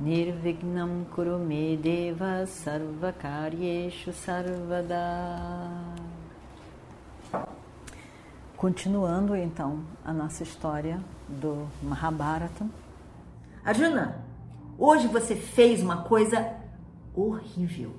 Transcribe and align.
Nirvignam 0.00 1.04
Kurume 1.12 1.76
Deva 1.76 2.46
Sarvakaryeshu 2.46 4.12
Sarvada 4.12 4.94
Continuando 8.56 9.34
então 9.34 9.80
a 10.04 10.12
nossa 10.12 10.44
história 10.44 11.00
do 11.28 11.66
Mahabharata. 11.82 12.64
Arjuna, 13.64 14.24
hoje 14.78 15.08
você 15.08 15.34
fez 15.34 15.82
uma 15.82 16.04
coisa 16.04 16.48
horrível, 17.12 17.96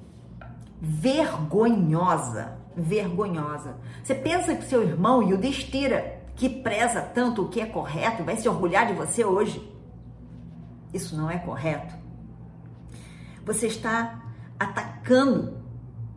vergonhosa, 0.79 2.57
vergonhosa. 2.77 3.75
Você 4.01 4.15
pensa 4.15 4.55
que 4.55 4.63
seu 4.63 4.83
irmão 4.83 5.21
Yudhishthira, 5.21 6.21
que 6.37 6.47
preza 6.47 7.01
tanto 7.01 7.41
o 7.41 7.49
que 7.49 7.59
é 7.59 7.65
correto, 7.65 8.23
vai 8.23 8.37
se 8.37 8.47
orgulhar 8.47 8.87
de 8.87 8.93
você 8.93 9.25
hoje? 9.25 9.68
Isso 10.93 11.15
não 11.15 11.29
é 11.29 11.37
correto. 11.37 11.93
Você 13.45 13.67
está 13.67 14.21
atacando, 14.59 15.57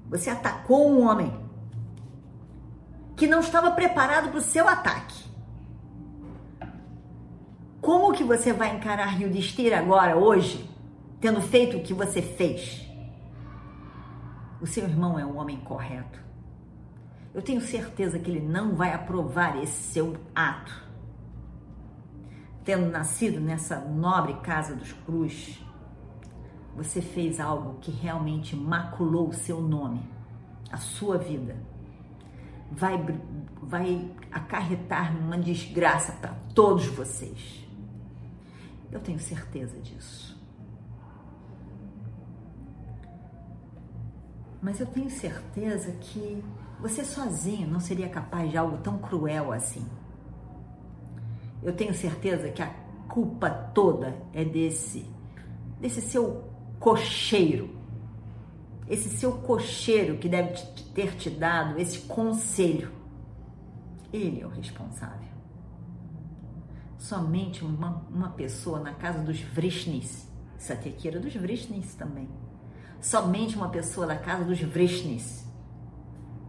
você 0.08 0.30
atacou 0.30 0.90
um 0.90 1.06
homem 1.06 1.32
que 3.16 3.26
não 3.26 3.40
estava 3.40 3.70
preparado 3.70 4.30
para 4.30 4.38
o 4.38 4.42
seu 4.42 4.68
ataque. 4.68 5.22
Como 7.80 8.12
que 8.12 8.22
você 8.22 8.52
vai 8.52 8.76
encarar 8.76 9.20
Yudhishthira 9.20 9.78
agora, 9.78 10.16
hoje, 10.16 10.68
tendo 11.20 11.40
feito 11.40 11.76
o 11.76 11.82
que 11.82 11.92
você 11.92 12.22
fez? 12.22 12.88
O 14.60 14.66
seu 14.66 14.84
irmão 14.84 15.18
é 15.18 15.26
um 15.26 15.36
homem 15.36 15.58
correto. 15.58 16.20
Eu 17.34 17.42
tenho 17.42 17.60
certeza 17.60 18.18
que 18.18 18.30
ele 18.30 18.46
não 18.46 18.74
vai 18.74 18.92
aprovar 18.92 19.60
esse 19.62 19.92
seu 19.92 20.16
ato. 20.34 20.72
Tendo 22.64 22.90
nascido 22.90 23.40
nessa 23.40 23.80
nobre 23.80 24.34
casa 24.34 24.74
dos 24.76 24.92
Cruz, 24.92 25.60
você 26.76 27.02
fez 27.02 27.40
algo 27.40 27.78
que 27.80 27.90
realmente 27.90 28.56
maculou 28.56 29.28
o 29.28 29.32
seu 29.32 29.60
nome, 29.60 30.00
a 30.70 30.76
sua 30.76 31.18
vida. 31.18 31.56
Vai, 32.70 32.96
vai 33.62 34.10
acarretar 34.30 35.14
uma 35.16 35.36
desgraça 35.36 36.12
para 36.12 36.34
todos 36.54 36.86
vocês. 36.86 37.66
Eu 38.90 39.00
tenho 39.00 39.18
certeza 39.18 39.78
disso. 39.80 40.40
Mas 44.62 44.78
eu 44.78 44.86
tenho 44.86 45.10
certeza 45.10 45.90
que 45.92 46.42
você 46.80 47.04
sozinho 47.04 47.68
não 47.68 47.80
seria 47.80 48.08
capaz 48.08 48.50
de 48.50 48.56
algo 48.56 48.78
tão 48.78 48.98
cruel 48.98 49.52
assim. 49.52 49.84
Eu 51.62 51.72
tenho 51.72 51.94
certeza 51.94 52.50
que 52.50 52.62
a 52.62 52.68
culpa 53.08 53.50
toda 53.50 54.16
é 54.32 54.44
desse 54.44 55.06
desse 55.80 56.00
seu 56.00 56.44
cocheiro. 56.78 57.70
Esse 58.88 59.08
seu 59.08 59.32
cocheiro 59.32 60.18
que 60.18 60.28
deve 60.28 60.60
ter 60.94 61.16
te 61.16 61.30
dado 61.30 61.80
esse 61.80 62.00
conselho. 62.00 62.92
Ele 64.12 64.40
é 64.40 64.46
o 64.46 64.50
responsável 64.50 65.32
somente 67.02 67.64
uma, 67.64 68.06
uma 68.08 68.28
pessoa 68.30 68.78
na 68.78 68.94
casa 68.94 69.18
dos 69.18 69.40
Vrishnis, 69.40 70.30
Satyakira 70.56 71.18
dos 71.18 71.34
Vrishnis 71.34 71.94
também, 71.96 72.28
somente 73.00 73.56
uma 73.56 73.68
pessoa 73.68 74.06
na 74.06 74.16
casa 74.16 74.44
dos 74.44 74.60
Vrishnis 74.60 75.44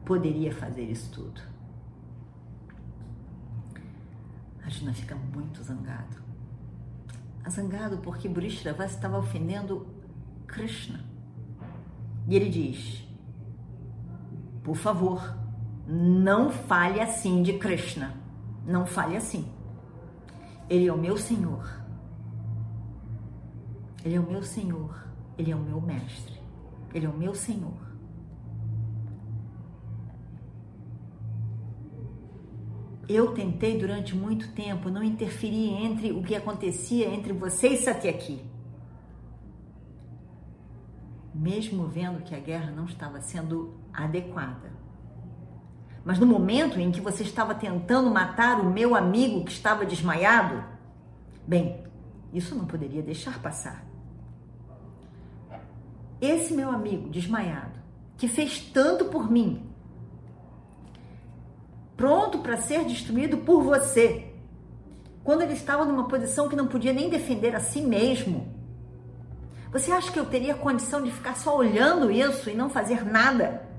poderia 0.05 0.53
fazer 0.53 0.83
isso 0.83 1.11
tudo. 1.11 1.52
Arjuna 4.63 4.93
fica 4.93 5.15
muito 5.15 5.61
zangado. 5.63 6.23
Zangado 7.49 7.97
porque 7.97 8.29
Burishravas 8.29 8.91
estava 8.91 9.17
ofendendo 9.17 9.85
Krishna. 10.47 11.03
E 12.27 12.35
ele 12.35 12.49
diz: 12.49 13.05
Por 14.63 14.75
favor, 14.75 15.37
não 15.85 16.49
fale 16.49 17.01
assim 17.01 17.43
de 17.43 17.53
Krishna. 17.53 18.13
Não 18.65 18.85
fale 18.85 19.17
assim. 19.17 19.51
Ele 20.69 20.87
é 20.87 20.93
o 20.93 20.97
meu 20.97 21.17
Senhor. 21.17 21.69
Ele 24.05 24.15
é 24.15 24.19
o 24.19 24.29
meu 24.29 24.43
Senhor. 24.43 25.03
Ele 25.37 25.51
é 25.51 25.55
o 25.55 25.59
meu 25.59 25.81
mestre. 25.81 26.39
Ele 26.93 27.05
é 27.05 27.09
o 27.09 27.17
meu 27.17 27.35
Senhor. 27.35 27.92
Eu 33.07 33.33
tentei 33.33 33.77
durante 33.77 34.15
muito 34.15 34.53
tempo 34.53 34.89
não 34.89 35.03
interferir 35.03 35.73
entre 35.83 36.11
o 36.11 36.23
que 36.23 36.35
acontecia 36.35 37.07
entre 37.07 37.33
você 37.33 37.69
e 37.69 37.77
Satyaki. 37.77 38.43
Mesmo 41.35 41.87
vendo 41.87 42.23
que 42.23 42.33
a 42.33 42.39
guerra 42.39 42.71
não 42.71 42.85
estava 42.85 43.19
sendo 43.19 43.73
adequada. 43.91 44.71
Mas 46.05 46.19
no 46.19 46.25
momento 46.25 46.79
em 46.79 46.91
que 46.91 47.01
você 47.01 47.23
estava 47.23 47.55
tentando 47.55 48.09
matar 48.09 48.59
o 48.59 48.71
meu 48.71 48.95
amigo 48.95 49.43
que 49.43 49.51
estava 49.51 49.85
desmaiado, 49.85 50.63
bem, 51.45 51.83
isso 52.31 52.55
não 52.55 52.65
poderia 52.65 53.01
deixar 53.01 53.41
passar. 53.41 53.85
Esse 56.21 56.53
meu 56.53 56.69
amigo 56.69 57.09
desmaiado, 57.09 57.79
que 58.17 58.27
fez 58.27 58.59
tanto 58.59 59.05
por 59.05 59.29
mim, 59.29 59.72
pronto 61.95 62.39
para 62.39 62.57
ser 62.57 62.85
destruído 62.85 63.37
por 63.37 63.63
você, 63.63 64.33
quando 65.23 65.41
ele 65.41 65.53
estava 65.53 65.85
numa 65.85 66.07
posição 66.07 66.49
que 66.49 66.55
não 66.55 66.67
podia 66.67 66.93
nem 66.93 67.09
defender 67.09 67.55
a 67.55 67.59
si 67.59 67.81
mesmo. 67.81 68.47
Você 69.71 69.91
acha 69.91 70.11
que 70.11 70.19
eu 70.19 70.25
teria 70.25 70.53
condição 70.53 71.01
de 71.01 71.11
ficar 71.11 71.35
só 71.35 71.57
olhando 71.57 72.11
isso 72.11 72.49
e 72.49 72.53
não 72.53 72.69
fazer 72.69 73.05
nada? 73.05 73.73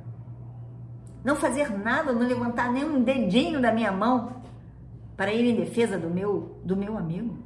não 1.25 1.35
fazer 1.35 1.71
nada, 1.71 2.13
não 2.13 2.21
levantar 2.21 2.71
nem 2.71 2.85
um 2.85 3.03
dedinho 3.03 3.61
da 3.61 3.73
minha 3.73 3.91
mão 3.91 4.43
para 5.17 5.33
ir 5.33 5.47
em 5.47 5.57
defesa 5.57 5.99
do 5.99 6.11
meu, 6.11 6.61
do 6.63 6.77
meu 6.77 6.99
amigo 6.99 7.39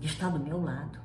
que 0.00 0.06
está 0.06 0.28
do 0.30 0.40
meu 0.40 0.60
lado. 0.60 0.98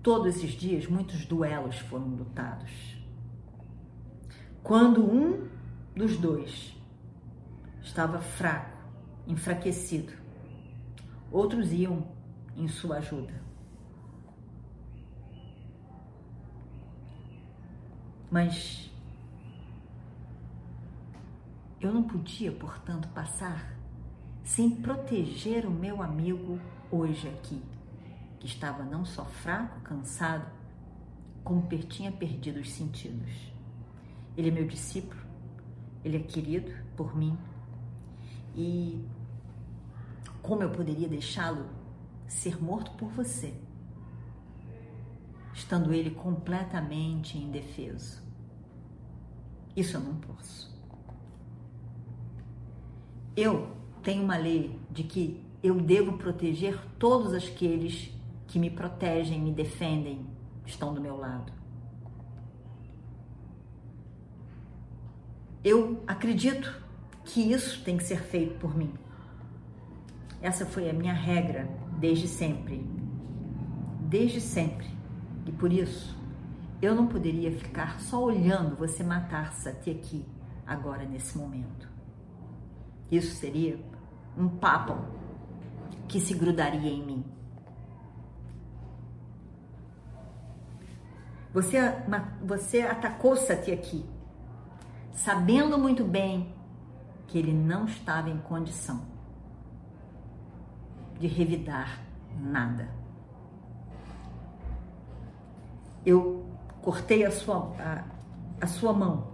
Todos 0.00 0.36
esses 0.36 0.52
dias, 0.52 0.86
muitos 0.86 1.26
duelos 1.26 1.76
foram 1.80 2.06
lutados. 2.06 2.95
Quando 4.66 5.00
um 5.00 5.48
dos 5.94 6.16
dois 6.16 6.76
estava 7.80 8.18
fraco, 8.18 8.76
enfraquecido, 9.24 10.12
outros 11.30 11.72
iam 11.72 12.08
em 12.56 12.66
sua 12.66 12.96
ajuda. 12.96 13.32
Mas 18.28 18.90
eu 21.80 21.94
não 21.94 22.02
podia, 22.02 22.50
portanto, 22.50 23.06
passar 23.10 23.72
sem 24.42 24.68
proteger 24.68 25.64
o 25.64 25.70
meu 25.70 26.02
amigo 26.02 26.58
hoje 26.90 27.28
aqui, 27.28 27.62
que 28.40 28.46
estava 28.48 28.82
não 28.82 29.04
só 29.04 29.24
fraco, 29.26 29.78
cansado, 29.82 30.50
como 31.44 31.68
tinha 31.68 32.10
perdido 32.10 32.58
os 32.58 32.72
sentidos. 32.72 33.55
Ele 34.36 34.48
é 34.48 34.52
meu 34.52 34.66
discípulo, 34.66 35.20
ele 36.04 36.16
é 36.18 36.20
querido 36.20 36.72
por 36.96 37.16
mim 37.16 37.36
e 38.54 39.04
como 40.42 40.62
eu 40.62 40.70
poderia 40.70 41.08
deixá-lo 41.08 41.66
ser 42.28 42.62
morto 42.62 42.92
por 42.92 43.08
você? 43.10 43.54
estando 45.56 45.92
ele 45.92 46.10
completamente 46.10 47.38
indefeso. 47.38 48.22
Isso 49.74 49.96
eu 49.96 50.00
não 50.00 50.16
posso. 50.16 50.70
Eu 53.34 53.74
tenho 54.02 54.22
uma 54.22 54.36
lei 54.36 54.78
de 54.90 55.02
que 55.02 55.42
eu 55.62 55.80
devo 55.80 56.18
proteger 56.18 56.78
todos 56.98 57.32
aqueles 57.32 58.14
que 58.46 58.58
me 58.58 58.70
protegem, 58.70 59.40
me 59.40 59.50
defendem, 59.50 60.26
estão 60.64 60.92
do 60.94 61.00
meu 61.00 61.16
lado. 61.16 61.52
Eu 65.66 66.02
acredito 66.06 66.72
que 67.24 67.52
isso 67.52 67.82
tem 67.84 67.96
que 67.96 68.04
ser 68.04 68.22
feito 68.22 68.58
por 68.58 68.76
mim. 68.76 68.94
Essa 70.40 70.64
foi 70.64 70.88
a 70.88 70.92
minha 70.92 71.12
regra 71.12 71.68
desde 71.98 72.28
sempre 72.28 72.96
desde 74.06 74.40
sempre. 74.40 74.86
E 75.44 75.52
por 75.52 75.72
isso, 75.72 76.16
eu 76.80 76.94
não 76.94 77.06
poderia 77.06 77.52
ficar 77.52 78.00
só 78.00 78.22
olhando 78.22 78.76
você 78.76 79.02
matar 79.02 79.52
Satyaki 79.52 80.24
agora 80.66 81.04
nesse 81.04 81.36
momento. 81.36 81.88
Isso 83.10 83.34
seria 83.36 83.78
um 84.36 84.48
papo 84.48 84.96
que 86.08 86.20
se 86.20 86.34
grudaria 86.34 86.90
em 86.90 87.04
mim. 87.04 87.24
Você, 91.52 91.78
você 92.42 92.82
atacou 92.82 93.36
Satyaki, 93.36 94.04
sabendo 95.16 95.78
muito 95.78 96.04
bem 96.04 96.54
que 97.26 97.38
ele 97.38 97.52
não 97.52 97.86
estava 97.86 98.28
em 98.30 98.38
condição 98.38 99.02
de 101.18 101.26
revidar 101.26 102.00
nada. 102.38 102.88
Eu 106.04 106.46
cortei 106.82 107.24
a 107.24 107.30
sua, 107.30 107.74
a, 107.80 108.04
a 108.60 108.66
sua 108.66 108.92
mão. 108.92 109.32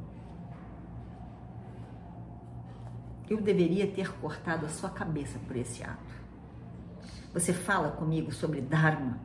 Eu 3.29 3.41
deveria 3.43 3.87
ter 3.87 4.13
cortado 4.21 4.65
a 4.65 4.69
sua 4.69 4.89
cabeça 4.89 5.39
por 5.47 5.57
esse 5.57 5.83
ato. 5.83 6.13
Você 7.35 7.53
fala 7.53 7.91
comigo 7.91 8.33
sobre 8.33 8.61
Dharma. 8.61 9.19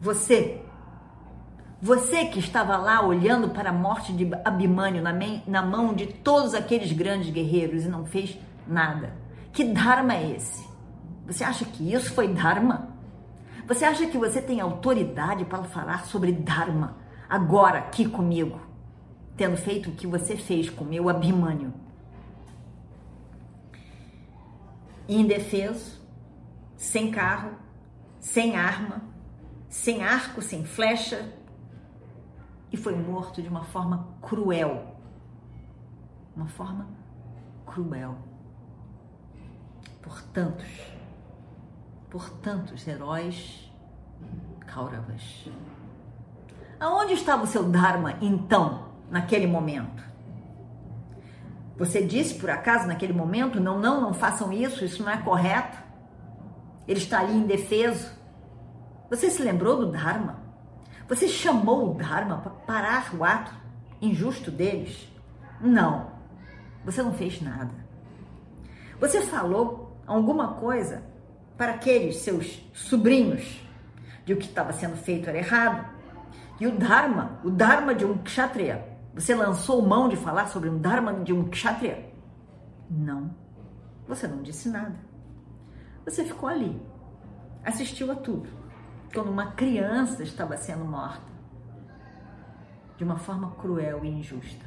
Você, 0.00 0.62
você 1.82 2.26
que 2.26 2.38
estava 2.38 2.76
lá 2.76 3.04
olhando 3.04 3.48
para 3.48 3.70
a 3.70 3.72
morte 3.72 4.12
de 4.12 4.30
Abhimanyu 4.44 5.02
na, 5.02 5.12
na 5.48 5.62
mão 5.62 5.92
de 5.92 6.06
todos 6.06 6.54
aqueles 6.54 6.92
grandes 6.92 7.28
guerreiros 7.30 7.84
e 7.84 7.88
não 7.88 8.06
fez 8.06 8.38
nada. 8.68 9.12
Que 9.52 9.64
Dharma 9.64 10.14
é 10.14 10.30
esse? 10.30 10.64
Você 11.26 11.42
acha 11.42 11.64
que 11.64 11.92
isso 11.92 12.14
foi 12.14 12.28
Dharma? 12.28 12.88
Você 13.66 13.84
acha 13.84 14.06
que 14.06 14.16
você 14.16 14.40
tem 14.40 14.60
autoridade 14.60 15.44
para 15.44 15.64
falar 15.64 16.06
sobre 16.06 16.30
Dharma 16.30 16.98
agora, 17.28 17.80
aqui 17.80 18.08
comigo, 18.08 18.60
tendo 19.36 19.56
feito 19.56 19.90
o 19.90 19.92
que 19.92 20.06
você 20.06 20.36
fez 20.36 20.70
com 20.70 20.84
meu 20.84 21.08
Abhimanyu? 21.08 21.72
Indefeso, 25.08 26.00
sem 26.76 27.10
carro, 27.10 27.56
sem 28.20 28.54
arma, 28.54 29.02
sem 29.68 30.04
arco, 30.04 30.40
sem 30.40 30.64
flecha, 30.64 31.41
e 32.72 32.76
foi 32.76 32.96
morto 32.96 33.42
de 33.42 33.48
uma 33.48 33.64
forma 33.64 34.08
cruel. 34.22 34.96
Uma 36.34 36.48
forma 36.48 36.88
cruel. 37.66 38.16
Por 40.00 40.22
tantos, 40.22 40.68
por 42.10 42.28
tantos 42.30 42.88
heróis 42.88 43.70
Kauravas. 44.66 45.48
Aonde 46.80 47.12
estava 47.12 47.44
o 47.44 47.46
seu 47.46 47.64
Dharma 47.64 48.16
então, 48.22 48.88
naquele 49.10 49.46
momento? 49.46 50.02
Você 51.76 52.02
disse 52.02 52.34
por 52.34 52.48
acaso 52.48 52.86
naquele 52.86 53.12
momento: 53.12 53.60
não, 53.60 53.78
não, 53.78 54.00
não 54.00 54.14
façam 54.14 54.52
isso, 54.52 54.84
isso 54.84 55.02
não 55.02 55.10
é 55.12 55.18
correto? 55.18 55.76
Ele 56.88 56.98
está 56.98 57.20
ali 57.20 57.34
indefeso. 57.34 58.10
Você 59.10 59.30
se 59.30 59.42
lembrou 59.42 59.76
do 59.76 59.92
Dharma? 59.92 60.41
Você 61.12 61.28
chamou 61.28 61.90
o 61.90 61.94
Dharma 61.94 62.38
para 62.38 62.52
parar 62.52 63.14
o 63.14 63.22
ato 63.22 63.52
injusto 64.00 64.50
deles? 64.50 65.12
Não, 65.60 66.10
você 66.86 67.02
não 67.02 67.12
fez 67.12 67.38
nada. 67.42 67.70
Você 68.98 69.20
falou 69.20 69.94
alguma 70.06 70.54
coisa 70.54 71.02
para 71.54 71.74
aqueles 71.74 72.16
seus 72.16 72.66
sobrinhos 72.72 73.62
de 74.24 74.32
o 74.32 74.38
que 74.38 74.46
estava 74.46 74.72
sendo 74.72 74.96
feito 74.96 75.28
era 75.28 75.36
errado. 75.36 75.86
E 76.58 76.66
o 76.66 76.78
Dharma, 76.78 77.38
o 77.44 77.50
Dharma 77.50 77.94
de 77.94 78.06
um 78.06 78.16
Kshatriya, 78.16 78.82
você 79.14 79.34
lançou 79.34 79.82
mão 79.82 80.08
de 80.08 80.16
falar 80.16 80.46
sobre 80.46 80.70
um 80.70 80.78
Dharma 80.78 81.12
de 81.12 81.34
um 81.34 81.44
Kshatriya? 81.50 82.10
Não, 82.88 83.36
você 84.08 84.26
não 84.26 84.40
disse 84.40 84.66
nada. 84.70 84.96
Você 86.06 86.24
ficou 86.24 86.48
ali, 86.48 86.80
assistiu 87.62 88.10
a 88.10 88.14
tudo, 88.14 88.61
quando 89.12 89.30
uma 89.30 89.52
criança 89.52 90.22
estava 90.22 90.56
sendo 90.56 90.84
morta 90.84 91.30
de 92.96 93.04
uma 93.04 93.16
forma 93.16 93.50
cruel 93.52 94.04
e 94.04 94.08
injusta. 94.08 94.64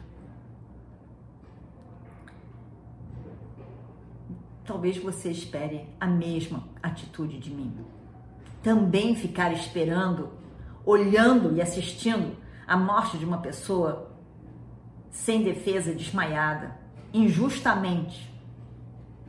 Talvez 4.66 4.98
você 4.98 5.30
espere 5.30 5.88
a 6.00 6.08
mesma 6.08 6.64
atitude 6.82 7.40
de 7.40 7.52
mim. 7.52 7.74
Também 8.64 9.16
ficar 9.16 9.54
esperando, 9.54 10.32
olhando 10.84 11.56
e 11.56 11.62
assistindo 11.62 12.36
a 12.68 12.76
morte 12.76 13.18
de 13.18 13.26
uma 13.26 13.38
pessoa 13.38 14.12
sem 15.12 15.44
defesa, 15.44 15.94
desmaiada, 15.94 16.78
injustamente. 17.14 18.34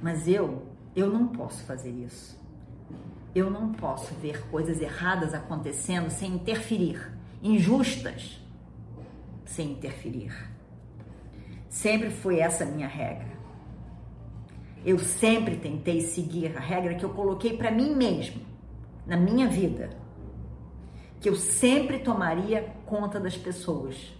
Mas 0.02 0.26
eu 0.26 0.66
eu 0.96 1.10
não 1.10 1.28
posso 1.28 1.62
fazer 1.64 1.90
isso. 1.90 2.35
Eu 3.36 3.50
não 3.50 3.70
posso 3.70 4.14
ver 4.14 4.46
coisas 4.46 4.80
erradas 4.80 5.34
acontecendo 5.34 6.08
sem 6.08 6.36
interferir, 6.36 7.12
injustas, 7.42 8.40
sem 9.44 9.72
interferir. 9.72 10.32
Sempre 11.68 12.08
foi 12.08 12.38
essa 12.38 12.64
a 12.64 12.66
minha 12.66 12.88
regra. 12.88 13.36
Eu 14.82 14.98
sempre 14.98 15.58
tentei 15.58 16.00
seguir 16.00 16.56
a 16.56 16.60
regra 16.60 16.94
que 16.94 17.04
eu 17.04 17.10
coloquei 17.10 17.54
para 17.54 17.70
mim 17.70 17.94
mesmo, 17.94 18.40
na 19.06 19.18
minha 19.18 19.46
vida, 19.46 19.90
que 21.20 21.28
eu 21.28 21.36
sempre 21.36 21.98
tomaria 21.98 22.74
conta 22.86 23.20
das 23.20 23.36
pessoas 23.36 24.14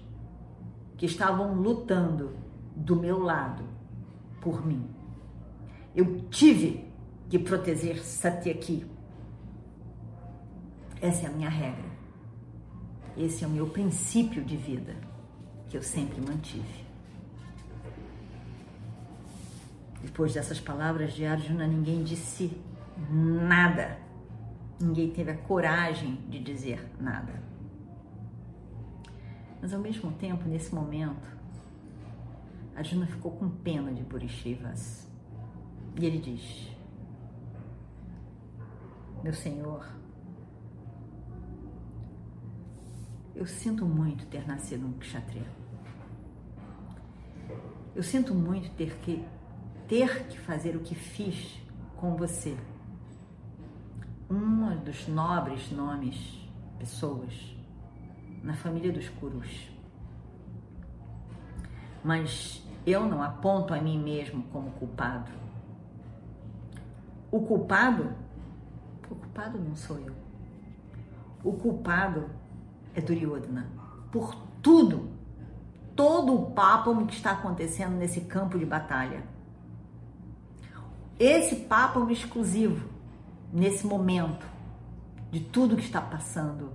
que 0.99 1.07
estavam 1.07 1.55
lutando 1.55 2.37
do 2.77 2.95
meu 2.95 3.19
lado 3.19 3.65
por 4.43 4.67
mim. 4.67 4.87
Eu 5.95 6.21
tive 6.29 6.85
que 7.31 7.39
proteger 7.39 8.05
Satyaki. 8.05 8.95
Essa 11.07 11.27
é 11.27 11.29
a 11.29 11.33
minha 11.33 11.49
regra. 11.49 11.89
Esse 13.17 13.45
é 13.45 13.47
o 13.47 13.51
meu 13.51 13.69
princípio 13.69 14.45
de 14.45 14.57
vida 14.57 14.97
que 15.69 15.77
eu 15.77 15.83
sempre 15.83 16.21
mantive. 16.21 16.85
Depois 20.03 20.35
dessas 20.35 20.59
palavras 20.59 21.13
de 21.13 21.25
Arjuna, 21.25 21.65
ninguém 21.65 22.03
disse 22.03 22.61
nada. 23.09 23.99
Ninguém 24.81 25.09
teve 25.13 25.31
a 25.31 25.37
coragem 25.37 26.17
de 26.29 26.41
dizer 26.41 26.85
nada. 26.99 27.41
Mas 29.63 29.73
ao 29.73 29.81
mesmo 29.81 30.11
tempo, 30.11 30.49
nesse 30.49 30.75
momento, 30.75 31.29
Arjuna 32.75 33.07
ficou 33.07 33.31
com 33.31 33.49
pena 33.49 33.93
de 33.93 34.03
Purishivas. 34.03 35.07
E 36.01 36.05
ele 36.05 36.19
diz: 36.19 36.69
Meu 39.23 39.33
Senhor, 39.33 39.87
eu 43.37 43.47
sinto 43.47 43.85
muito 43.85 44.27
ter 44.27 44.45
nascido 44.49 44.85
um 44.85 44.93
kshatriya. 44.95 45.47
Eu 47.95 48.03
sinto 48.03 48.35
muito 48.35 48.69
ter 48.73 48.97
que 48.99 49.25
ter 49.87 50.27
que 50.27 50.39
fazer 50.41 50.75
o 50.75 50.81
que 50.81 50.97
fiz 50.97 51.63
com 51.97 52.17
você. 52.17 52.57
Um 54.29 54.77
dos 54.79 55.07
nobres 55.07 55.71
nomes, 55.71 56.51
pessoas, 56.81 57.57
na 58.43 58.55
família 58.55 58.93
dos 58.93 59.09
Kurus. 59.09 59.71
Mas 62.03 62.67
eu 62.85 63.07
não 63.07 63.23
aponto 63.23 63.73
a 63.73 63.81
mim 63.81 64.03
mesmo 64.03 64.43
como 64.53 64.73
culpado 64.73 65.31
o 67.37 67.41
culpado, 67.41 68.15
o 69.11 69.15
culpado 69.15 69.59
não 69.59 69.75
sou 69.75 69.99
eu. 69.99 70.15
O 71.45 71.53
culpado 71.53 72.31
é 72.97 73.01
Duryodhana. 73.01 73.71
Por 74.11 74.35
tudo, 74.63 75.11
todo 75.95 76.35
o 76.35 76.51
papo 76.53 77.07
que 77.07 77.15
está 77.15 77.33
acontecendo 77.33 77.95
nesse 77.97 78.23
campo 78.23 78.59
de 78.59 78.65
batalha. 78.65 79.23
Esse 81.19 81.57
papo 81.57 82.11
exclusivo, 82.11 82.89
nesse 83.53 83.87
momento, 83.87 84.47
de 85.31 85.41
tudo 85.41 85.77
que 85.77 85.85
está 85.85 86.01
passando, 86.01 86.73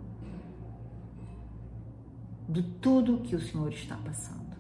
de 2.48 2.62
tudo 2.64 3.22
que 3.22 3.36
o 3.36 3.42
Senhor 3.42 3.72
está 3.74 3.96
passando. 3.98 4.56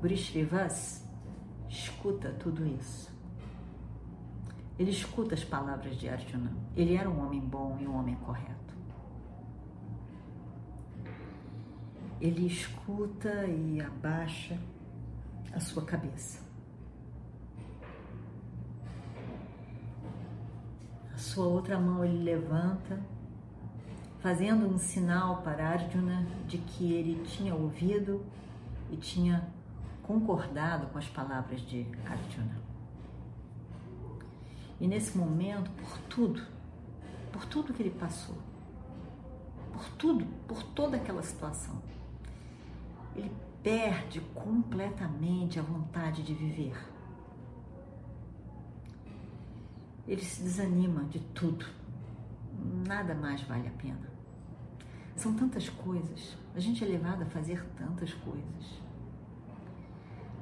Burishrivas 0.00 1.04
escuta 1.68 2.30
tudo 2.30 2.66
isso. 2.66 3.10
Ele 4.78 4.90
escuta 4.90 5.34
as 5.34 5.44
palavras 5.44 5.96
de 5.96 6.08
Arjuna. 6.08 6.52
Ele 6.74 6.96
era 6.96 7.08
um 7.08 7.24
homem 7.24 7.40
bom 7.40 7.78
e 7.80 7.86
um 7.86 7.96
homem 7.96 8.16
correto. 8.16 8.71
Ele 12.22 12.46
escuta 12.46 13.46
e 13.46 13.80
abaixa 13.80 14.56
a 15.52 15.58
sua 15.58 15.84
cabeça. 15.84 16.40
A 21.12 21.18
sua 21.18 21.46
outra 21.48 21.80
mão 21.80 22.04
ele 22.04 22.22
levanta, 22.22 23.02
fazendo 24.20 24.72
um 24.72 24.78
sinal 24.78 25.42
para 25.42 25.68
Arjuna 25.68 26.24
de 26.46 26.58
que 26.58 26.92
ele 26.92 27.24
tinha 27.24 27.56
ouvido 27.56 28.24
e 28.88 28.96
tinha 28.96 29.44
concordado 30.04 30.86
com 30.92 30.98
as 30.98 31.08
palavras 31.08 31.60
de 31.62 31.88
Arjuna. 32.06 32.56
E 34.80 34.86
nesse 34.86 35.18
momento, 35.18 35.72
por 35.72 35.98
tudo, 36.08 36.46
por 37.32 37.44
tudo 37.46 37.74
que 37.74 37.82
ele 37.82 37.90
passou, 37.90 38.36
por 39.72 39.88
tudo, 39.96 40.24
por 40.46 40.62
toda 40.62 40.96
aquela 40.96 41.24
situação, 41.24 41.82
ele 43.14 43.32
perde 43.62 44.20
completamente 44.34 45.58
a 45.58 45.62
vontade 45.62 46.22
de 46.22 46.34
viver. 46.34 46.76
Ele 50.06 50.22
se 50.22 50.42
desanima 50.42 51.04
de 51.04 51.20
tudo. 51.20 51.64
Nada 52.86 53.14
mais 53.14 53.42
vale 53.42 53.68
a 53.68 53.72
pena. 53.72 54.10
São 55.14 55.34
tantas 55.34 55.68
coisas. 55.68 56.36
A 56.54 56.60
gente 56.60 56.82
é 56.82 56.86
levado 56.86 57.22
a 57.22 57.26
fazer 57.26 57.64
tantas 57.76 58.12
coisas. 58.14 58.82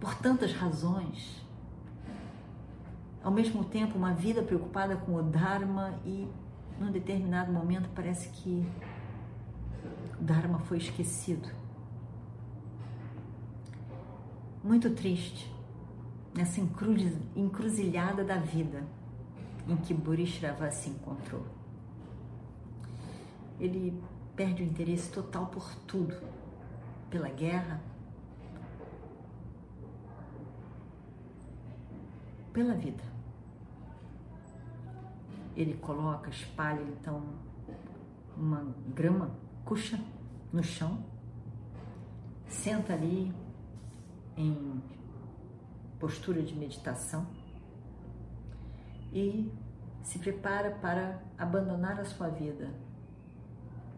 Por 0.00 0.14
tantas 0.14 0.54
razões. 0.54 1.44
Ao 3.22 3.30
mesmo 3.30 3.64
tempo, 3.64 3.98
uma 3.98 4.14
vida 4.14 4.42
preocupada 4.42 4.96
com 4.96 5.14
o 5.14 5.22
Dharma 5.22 6.00
e, 6.06 6.26
num 6.80 6.90
determinado 6.90 7.52
momento, 7.52 7.90
parece 7.94 8.30
que 8.30 8.64
o 10.18 10.24
Dharma 10.24 10.58
foi 10.60 10.78
esquecido. 10.78 11.59
Muito 14.62 14.90
triste 14.90 15.50
nessa 16.36 16.60
encruzilhada 17.34 18.22
da 18.22 18.36
vida 18.36 18.84
em 19.66 19.74
que 19.76 19.94
Burishrava 19.94 20.70
se 20.70 20.90
encontrou. 20.90 21.46
Ele 23.58 23.98
perde 24.36 24.62
o 24.62 24.66
interesse 24.66 25.10
total 25.10 25.46
por 25.46 25.74
tudo, 25.86 26.14
pela 27.08 27.30
guerra, 27.30 27.80
pela 32.52 32.74
vida. 32.74 33.02
Ele 35.56 35.74
coloca, 35.74 36.28
espalha 36.28 36.82
então 36.82 37.22
uma 38.36 38.74
grama, 38.94 39.30
cuxa 39.64 39.98
no 40.52 40.62
chão, 40.62 41.02
senta 42.46 42.92
ali 42.92 43.32
em 44.40 44.82
postura 45.98 46.42
de 46.42 46.54
meditação 46.54 47.26
e 49.12 49.52
se 50.02 50.18
prepara 50.18 50.70
para 50.70 51.22
abandonar 51.36 52.00
a 52.00 52.04
sua 52.04 52.28
vida 52.28 52.70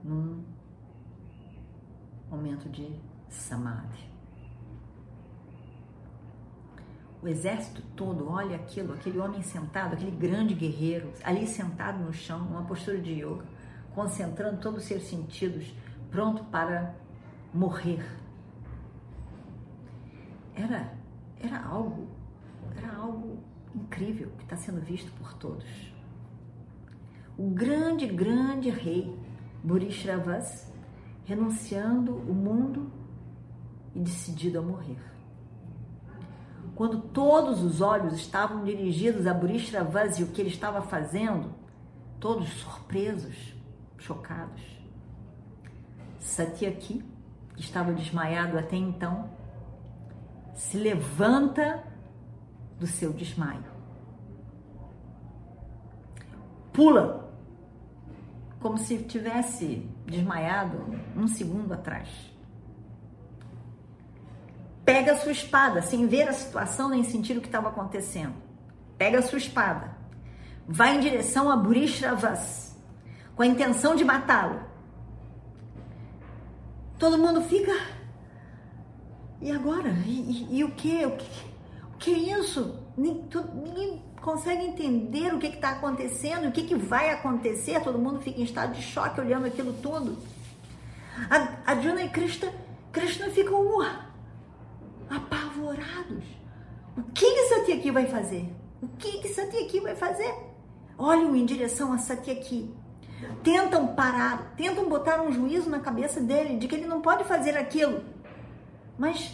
num 0.03 0.45
momento 2.29 2.69
de 2.69 2.99
samadhi. 3.29 4.11
O 7.23 7.29
exército 7.29 7.83
todo 7.95 8.29
olha 8.29 8.57
aquilo, 8.57 8.95
aquele 8.95 9.19
homem 9.19 9.43
sentado, 9.43 9.95
aquele 9.95 10.11
grande 10.11 10.55
guerreiro, 10.55 11.13
ali 11.23 11.47
sentado 11.47 12.03
no 12.03 12.13
chão, 12.13 12.41
numa 12.41 12.65
postura 12.65 13.01
de 13.01 13.13
yoga, 13.13 13.45
concentrando 13.95 14.61
todos 14.61 14.83
os 14.83 14.89
seus 14.89 15.05
sentidos, 15.05 15.73
pronto 16.11 16.43
para 16.47 16.97
morrer. 17.55 18.22
Era, 20.55 20.93
era 21.41 21.63
algo, 21.65 22.09
era 22.77 22.95
algo 22.95 23.39
incrível 23.75 24.31
que 24.37 24.45
está 24.45 24.57
sendo 24.57 24.81
visto 24.81 25.11
por 25.13 25.35
todos. 25.35 25.93
O 27.37 27.51
grande, 27.51 28.07
grande 28.07 28.69
rei 28.71 29.19
Burishravas 29.65 30.71
renunciando 31.25 32.15
o 32.15 32.35
mundo 32.35 32.91
e 33.95 34.01
decidido 34.01 34.59
a 34.59 34.63
morrer. 34.63 34.99
Quando 36.75 37.01
todos 37.01 37.63
os 37.63 37.81
olhos 37.81 38.15
estavam 38.15 38.65
dirigidos 38.65 39.27
a 39.27 39.35
Burishravas 39.35 40.19
e 40.19 40.25
o 40.25 40.29
que 40.29 40.41
ele 40.41 40.51
estava 40.51 40.83
fazendo, 40.83 41.55
todos 42.19 42.49
surpresos, 42.49 43.55
chocados, 43.99 44.63
Satyaki, 46.19 47.05
que 47.55 47.61
estava 47.61 47.93
desmaiado 47.93 48.59
até 48.59 48.77
então, 48.77 49.31
se 50.55 50.77
levanta 50.77 51.85
do 52.79 52.87
seu 52.87 53.13
desmaio. 53.13 53.65
Pula, 56.73 57.31
como 58.61 58.79
se 58.79 58.99
tivesse 58.99 59.89
desmaiado 60.07 60.99
um 61.17 61.27
segundo 61.27 61.73
atrás. 61.73 62.09
Pega 64.85 65.13
a 65.13 65.17
sua 65.17 65.33
espada, 65.33 65.83
sem 65.83 66.07
ver 66.07 66.29
a 66.29 66.33
situação 66.33 66.89
nem 66.89 67.05
sentir 67.05 67.37
o 67.37 67.41
que 67.41 67.47
estava 67.47 67.69
acontecendo. 67.69 68.35
Pega 68.97 69.19
a 69.19 69.23
sua 69.23 69.39
espada, 69.39 69.97
vai 70.67 70.97
em 70.97 71.01
direção 71.01 71.51
a 71.51 71.57
Burishravas, 71.57 72.77
com 73.35 73.43
a 73.43 73.47
intenção 73.47 73.95
de 73.95 74.05
matá-lo. 74.05 74.61
Todo 76.99 77.19
mundo 77.19 77.43
fica. 77.43 77.73
E 79.43 79.51
agora? 79.51 79.91
E, 80.07 80.47
e, 80.51 80.59
e 80.59 80.65
o 80.65 80.71
que? 80.71 81.05
O 81.05 81.17
que? 81.17 81.53
que 82.03 82.13
é 82.13 82.39
isso? 82.39 82.77
Ninguém 82.97 84.03
consegue 84.21 84.65
entender 84.65 85.33
o 85.33 85.39
que 85.39 85.47
está 85.47 85.71
acontecendo, 85.71 86.49
o 86.49 86.53
que, 86.53 86.65
que 86.65 86.75
vai 86.75 87.11
acontecer. 87.11 87.81
Todo 87.81 87.99
mundo 87.99 88.21
fica 88.21 88.41
em 88.41 88.45
estado 88.45 88.75
de 88.75 88.83
choque 88.83 89.21
olhando 89.21 89.47
aquilo 89.47 89.73
tudo. 89.75 90.19
A, 91.65 91.75
Juna 91.77 92.03
e 92.03 92.09
Krishna, 92.09 92.53
Krishna 92.91 93.31
ficam 93.31 93.79
uh, 93.79 93.87
apavorados. 95.09 96.25
O 96.97 97.03
que, 97.15 97.31
que 97.33 97.49
Satyaki 97.49 97.91
vai 97.93 98.07
fazer? 98.07 98.53
O 98.83 98.89
que, 98.99 99.19
que 99.19 99.29
Satyaki 99.29 99.79
vai 99.79 99.95
fazer? 99.95 100.35
Olham 100.99 101.37
em 101.37 101.47
direção 101.47 101.93
a 101.93 101.99
Satyaki. 101.99 102.75
Tentam 103.45 103.95
parar, 103.95 104.55
tentam 104.57 104.89
botar 104.89 105.23
um 105.23 105.31
juízo 105.31 105.71
na 105.71 105.79
cabeça 105.79 106.21
dele 106.21 106.59
de 106.59 106.67
que 106.67 106.75
ele 106.75 106.87
não 106.87 107.01
pode 107.01 107.23
fazer 107.25 107.57
aquilo. 107.57 108.03
Mas 108.99 109.33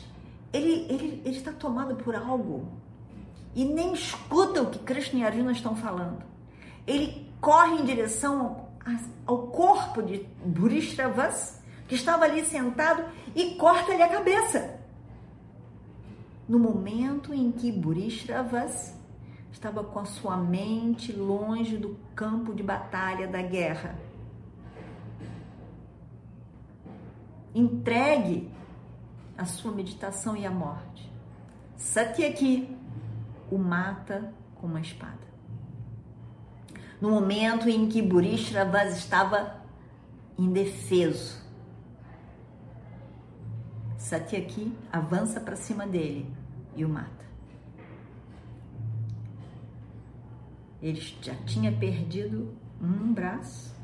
ele 0.53 0.87
ele 0.89 1.23
ele 1.25 1.37
está 1.37 1.53
tomado 1.53 1.97
por 1.97 2.15
algo 2.15 2.69
e 3.55 3.65
nem 3.65 3.93
escuta 3.93 4.63
o 4.63 4.71
que 4.71 4.79
Krishna 4.79 5.21
e 5.21 5.25
Arjuna 5.25 5.53
estão 5.53 5.75
falando. 5.75 6.23
Ele 6.87 7.29
corre 7.41 7.81
em 7.81 7.85
direção 7.85 8.69
ao 9.27 9.49
corpo 9.49 10.03
de 10.03 10.27
Burishravas, 10.45 11.61
que 11.87 11.95
estava 11.95 12.25
ali 12.25 12.45
sentado, 12.45 13.05
e 13.35 13.57
corta-lhe 13.57 14.03
a 14.03 14.09
cabeça. 14.09 14.79
No 16.49 16.59
momento 16.59 17.35
em 17.35 17.53
que 17.53 17.71
Burishravas 17.71 18.97
estava 19.53 19.85
com 19.85 19.99
a 19.99 20.05
sua 20.05 20.37
mente 20.37 21.13
longe 21.13 21.77
do 21.77 21.99
campo 22.15 22.55
de 22.55 22.63
batalha 22.63 23.27
da 23.27 23.43
guerra, 23.43 23.99
entregue 27.55 28.51
a 29.39 29.45
sua 29.45 29.71
meditação 29.71 30.37
e 30.37 30.45
a 30.45 30.51
morte. 30.51 31.09
Satyaki 31.77 32.77
o 33.49 33.57
mata 33.57 34.35
com 34.57 34.67
uma 34.67 34.81
espada. 34.81 35.17
No 37.01 37.11
momento 37.11 37.69
em 37.69 37.89
que 37.89 38.03
Burishravas 38.03 38.99
estava 38.99 39.63
indefeso, 40.37 41.41
Satyaki 43.97 44.77
avança 44.93 45.41
para 45.41 45.55
cima 45.55 45.87
dele 45.87 46.35
e 46.75 46.85
o 46.85 46.89
mata. 46.89 47.29
Ele 50.83 51.01
já 51.23 51.35
tinha 51.47 51.71
perdido 51.71 52.53
um 52.81 53.13
braço, 53.13 53.75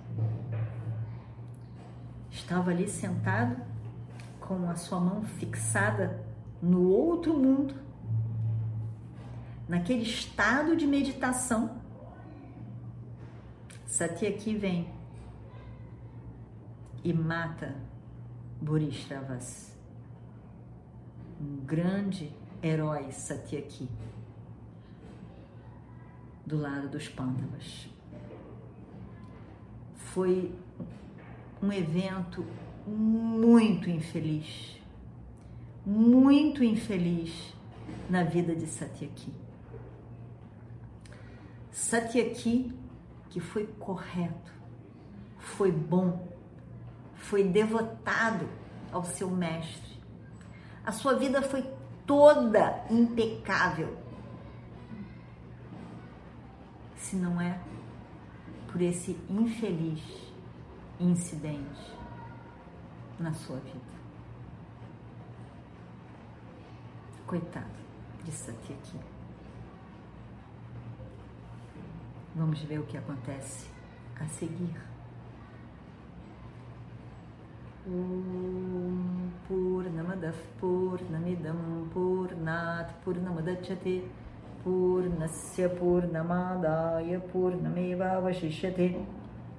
estava 2.30 2.73
ali 2.73 2.88
sentado 2.88 3.74
com 4.47 4.69
a 4.69 4.77
sua 4.77 5.01
mão 5.01 5.23
fixada 5.23 6.23
no 6.61 6.89
outro 6.89 7.35
mundo, 7.35 7.75
naquele 9.69 10.03
estado 10.03 10.77
de 10.77 10.87
meditação. 10.87 11.81
Satyaki 13.87 14.57
vem 14.57 14.93
e 17.03 17.13
mata 17.13 17.75
Burishravas, 18.61 19.77
um 21.41 21.65
grande 21.65 22.35
herói 22.63 23.13
Satyaki, 23.13 23.89
do 26.47 26.59
lado 26.59 26.89
dos 26.89 27.09
Pandavas. 27.09 27.89
Foi 29.95 30.55
um 31.63 31.73
evento 31.73 32.45
muito 32.87 33.88
infeliz, 33.88 34.79
muito 35.85 36.62
infeliz 36.62 37.55
na 38.09 38.23
vida 38.23 38.55
de 38.55 38.67
Satyaki. 38.67 39.33
Satyaki, 41.71 42.73
que 43.31 43.41
foi 43.41 43.67
correto, 43.67 44.53
foi 45.38 45.73
bom, 45.73 46.29
foi 47.14 47.45
devotado 47.45 48.49
ao 48.93 49.05
seu 49.05 49.31
mestre. 49.31 49.95
A 50.85 50.93
sua 50.93 51.14
vida 51.14 51.43
foi 51.43 51.64
toda 52.07 52.85
impecável. 52.91 53.97
Se 56.97 57.17
não 57.17 57.41
é 57.41 57.59
por 58.71 58.81
esse 58.81 59.19
infeliz 59.29 60.03
incidente 61.00 62.03
na 63.18 63.33
sua 63.33 63.56
vida. 63.56 63.94
Coitado 67.26 67.66
de 68.25 68.33
Sati 68.33 68.73
aqui. 68.73 68.99
Vamos 72.35 72.61
ver 72.62 72.78
o 72.80 72.85
que 72.85 72.97
acontece 72.97 73.68
a 74.21 74.26
seguir. 74.26 74.75
Om 77.87 79.30
Purnamadav 79.47 80.35
Purnamidam 80.59 81.88
Purnat 81.92 82.94
Purnamadachyate 83.04 84.09
Purnasya 84.64 85.68
Purnamadaya 85.68 87.21
Purnameva 87.21 88.21
Vashishyate 88.21 89.06